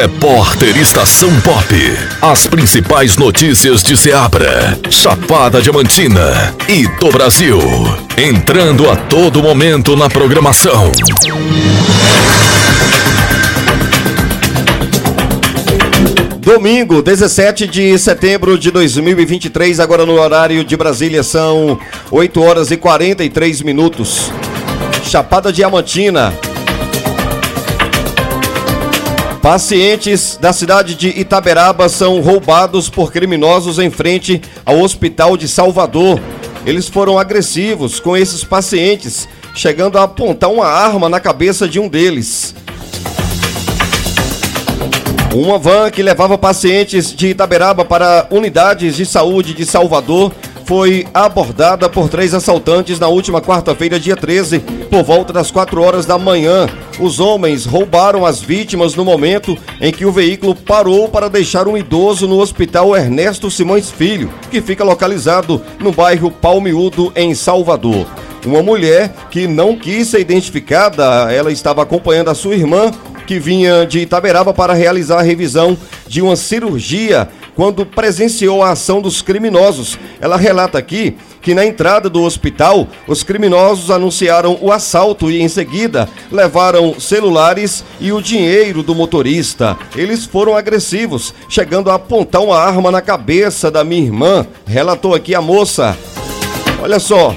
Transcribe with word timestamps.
Repórter 0.00 0.76
Estação 0.76 1.28
Pop. 1.40 1.74
As 2.22 2.46
principais 2.46 3.16
notícias 3.16 3.82
de 3.82 3.96
Ceabra, 3.96 4.78
Chapada 4.88 5.60
Diamantina 5.60 6.54
e 6.68 6.86
do 7.00 7.10
Brasil. 7.10 7.58
Entrando 8.16 8.88
a 8.88 8.94
todo 8.94 9.42
momento 9.42 9.96
na 9.96 10.08
programação. 10.08 10.92
Domingo, 16.38 17.02
17 17.02 17.66
de 17.66 17.98
setembro 17.98 18.56
de 18.56 18.70
2023, 18.70 19.80
agora 19.80 20.06
no 20.06 20.12
horário 20.12 20.62
de 20.62 20.76
Brasília 20.76 21.24
são 21.24 21.76
8 22.12 22.40
horas 22.40 22.70
e 22.70 22.76
43 22.76 23.62
minutos. 23.62 24.30
Chapada 25.02 25.52
Diamantina. 25.52 26.32
Pacientes 29.42 30.36
da 30.40 30.52
cidade 30.52 30.96
de 30.96 31.08
Itaberaba 31.08 31.88
são 31.88 32.20
roubados 32.20 32.90
por 32.90 33.12
criminosos 33.12 33.78
em 33.78 33.88
frente 33.88 34.42
ao 34.66 34.80
Hospital 34.80 35.36
de 35.36 35.46
Salvador. 35.46 36.20
Eles 36.66 36.88
foram 36.88 37.18
agressivos 37.18 38.00
com 38.00 38.16
esses 38.16 38.42
pacientes, 38.42 39.28
chegando 39.54 39.96
a 39.96 40.02
apontar 40.02 40.50
uma 40.50 40.66
arma 40.66 41.08
na 41.08 41.20
cabeça 41.20 41.68
de 41.68 41.78
um 41.78 41.88
deles. 41.88 42.52
Uma 45.32 45.56
van 45.56 45.88
que 45.90 46.02
levava 46.02 46.36
pacientes 46.36 47.14
de 47.14 47.28
Itaberaba 47.28 47.84
para 47.84 48.26
unidades 48.30 48.96
de 48.96 49.06
saúde 49.06 49.54
de 49.54 49.64
Salvador 49.64 50.32
foi 50.68 51.06
abordada 51.14 51.88
por 51.88 52.10
três 52.10 52.34
assaltantes 52.34 53.00
na 53.00 53.08
última 53.08 53.40
quarta-feira, 53.40 53.98
dia 53.98 54.14
13, 54.14 54.58
por 54.90 55.02
volta 55.02 55.32
das 55.32 55.50
4 55.50 55.80
horas 55.80 56.04
da 56.04 56.18
manhã. 56.18 56.66
Os 57.00 57.20
homens 57.20 57.64
roubaram 57.64 58.26
as 58.26 58.42
vítimas 58.42 58.94
no 58.94 59.02
momento 59.02 59.56
em 59.80 59.90
que 59.90 60.04
o 60.04 60.12
veículo 60.12 60.54
parou 60.54 61.08
para 61.08 61.30
deixar 61.30 61.66
um 61.66 61.74
idoso 61.74 62.28
no 62.28 62.38
Hospital 62.38 62.94
Ernesto 62.94 63.50
Simões 63.50 63.90
Filho, 63.90 64.30
que 64.50 64.60
fica 64.60 64.84
localizado 64.84 65.62
no 65.80 65.90
bairro 65.90 66.30
Palmiúdo, 66.30 67.10
em 67.16 67.34
Salvador. 67.34 68.06
Uma 68.44 68.62
mulher 68.62 69.10
que 69.30 69.46
não 69.46 69.74
quis 69.74 70.08
ser 70.08 70.20
identificada, 70.20 71.32
ela 71.32 71.50
estava 71.50 71.82
acompanhando 71.82 72.28
a 72.28 72.34
sua 72.34 72.54
irmã, 72.54 72.90
que 73.26 73.38
vinha 73.38 73.86
de 73.86 74.00
Itaberaba 74.00 74.52
para 74.52 74.74
realizar 74.74 75.18
a 75.18 75.22
revisão 75.22 75.78
de 76.06 76.20
uma 76.20 76.36
cirurgia 76.36 77.28
quando 77.58 77.84
presenciou 77.84 78.62
a 78.62 78.70
ação 78.70 79.02
dos 79.02 79.20
criminosos. 79.20 79.98
Ela 80.20 80.36
relata 80.36 80.78
aqui 80.78 81.16
que 81.42 81.56
na 81.56 81.66
entrada 81.66 82.08
do 82.08 82.22
hospital, 82.22 82.86
os 83.08 83.24
criminosos 83.24 83.90
anunciaram 83.90 84.56
o 84.60 84.70
assalto 84.70 85.28
e 85.28 85.42
em 85.42 85.48
seguida 85.48 86.08
levaram 86.30 87.00
celulares 87.00 87.82
e 87.98 88.12
o 88.12 88.22
dinheiro 88.22 88.80
do 88.84 88.94
motorista. 88.94 89.76
Eles 89.96 90.24
foram 90.24 90.54
agressivos, 90.54 91.34
chegando 91.48 91.90
a 91.90 91.96
apontar 91.96 92.42
uma 92.42 92.56
arma 92.56 92.92
na 92.92 93.02
cabeça 93.02 93.72
da 93.72 93.82
minha 93.82 94.04
irmã, 94.04 94.46
relatou 94.64 95.12
aqui 95.12 95.34
a 95.34 95.42
moça. 95.42 95.98
Olha 96.80 97.00
só, 97.00 97.34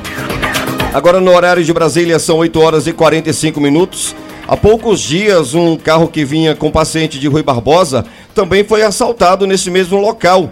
agora 0.94 1.19
no 1.19 1.31
horário 1.31 1.63
de 1.63 1.73
Brasília 1.73 2.19
são 2.19 2.38
8 2.38 2.59
horas 2.61 2.85
e 2.85 2.94
45 2.94 3.59
minutos. 3.59 4.13
Há 4.52 4.58
poucos 4.58 5.00
dias, 5.00 5.53
um 5.53 5.78
carro 5.78 6.09
que 6.09 6.25
vinha 6.25 6.53
com 6.53 6.69
paciente 6.69 7.17
de 7.17 7.28
Rui 7.28 7.41
Barbosa 7.41 8.03
também 8.33 8.63
foi 8.63 8.81
assaltado 8.83 9.45
nesse 9.45 9.69
mesmo 9.69 9.99
local. 9.99 10.49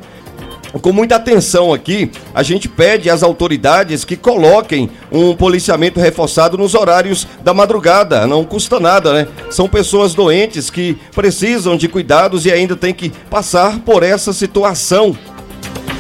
Com 0.82 0.92
muita 0.92 1.16
atenção 1.16 1.74
aqui, 1.74 2.12
a 2.34 2.44
gente 2.44 2.70
pede 2.70 3.10
às 3.10 3.24
autoridades 3.24 4.06
que 4.06 4.16
coloquem 4.16 4.90
um 5.12 5.36
policiamento 5.36 6.00
reforçado 6.00 6.58
nos 6.58 6.76
horários 6.76 7.28
da 7.44 7.56
madrugada. 7.56 8.28
Não 8.28 8.46
custa 8.46 8.80
nada, 8.80 9.12
né? 9.12 9.28
São 9.50 9.68
pessoas 9.68 10.14
doentes 10.14 10.70
que 10.70 10.96
precisam 11.16 11.76
de 11.76 11.88
cuidados 11.88 12.46
e 12.46 12.52
ainda 12.52 12.76
tem 12.76 12.94
que 12.94 13.10
passar 13.32 13.80
por 13.80 14.04
essa 14.04 14.32
situação. 14.32 15.18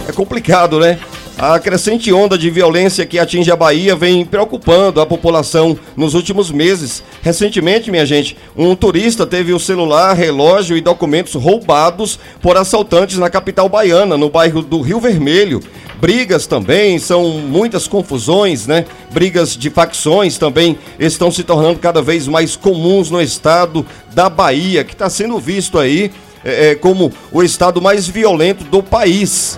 É 0.07 0.11
complicado, 0.11 0.79
né? 0.79 0.99
A 1.41 1.57
crescente 1.57 2.11
onda 2.11 2.37
de 2.37 2.49
violência 2.49 3.05
que 3.05 3.17
atinge 3.17 3.49
a 3.49 3.55
Bahia 3.55 3.95
vem 3.95 4.25
preocupando 4.25 4.99
a 4.99 5.05
população 5.05 5.79
nos 5.95 6.13
últimos 6.13 6.51
meses. 6.51 7.01
Recentemente, 7.21 7.89
minha 7.89 8.05
gente, 8.05 8.35
um 8.57 8.75
turista 8.75 9.25
teve 9.25 9.53
o 9.53 9.59
celular, 9.59 10.13
relógio 10.13 10.75
e 10.75 10.81
documentos 10.81 11.35
roubados 11.35 12.19
por 12.41 12.57
assaltantes 12.57 13.17
na 13.17 13.29
capital 13.29 13.69
baiana, 13.69 14.17
no 14.17 14.29
bairro 14.29 14.61
do 14.61 14.81
Rio 14.81 14.99
Vermelho. 14.99 15.61
Brigas 16.01 16.45
também, 16.45 16.99
são 16.99 17.29
muitas 17.29 17.87
confusões, 17.87 18.67
né? 18.67 18.83
Brigas 19.09 19.55
de 19.55 19.69
facções 19.69 20.37
também 20.37 20.77
estão 20.99 21.31
se 21.31 21.45
tornando 21.45 21.79
cada 21.79 22.01
vez 22.01 22.27
mais 22.27 22.57
comuns 22.57 23.09
no 23.09 23.21
estado 23.21 23.85
da 24.13 24.27
Bahia, 24.27 24.83
que 24.83 24.91
está 24.91 25.09
sendo 25.09 25.39
visto 25.39 25.79
aí 25.79 26.11
é, 26.43 26.75
como 26.75 27.13
o 27.31 27.41
estado 27.41 27.81
mais 27.81 28.09
violento 28.09 28.65
do 28.65 28.83
país. 28.83 29.57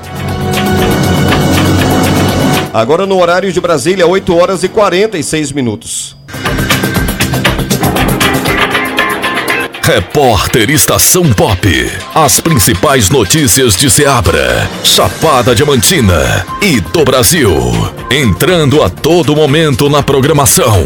Agora 2.73 3.05
no 3.05 3.19
horário 3.19 3.51
de 3.51 3.59
Brasília, 3.59 4.07
8 4.07 4.35
horas 4.35 4.63
e 4.63 4.69
46 4.69 5.51
minutos. 5.51 6.15
Repórter 9.83 10.69
Estação 10.69 11.33
Pop. 11.33 11.67
As 12.15 12.39
principais 12.39 13.09
notícias 13.09 13.75
de 13.75 13.89
Ceabra, 13.89 14.69
Chapada 14.83 15.53
Diamantina 15.53 16.45
e 16.61 16.79
do 16.79 17.03
Brasil. 17.03 17.51
Entrando 18.09 18.81
a 18.83 18.89
todo 18.89 19.35
momento 19.35 19.89
na 19.89 20.01
programação. 20.01 20.85